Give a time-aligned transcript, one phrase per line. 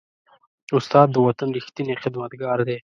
[0.77, 2.77] استاد د وطن ریښتینی خدمتګار دی.